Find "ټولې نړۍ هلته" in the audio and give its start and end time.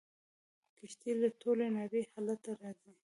1.41-2.49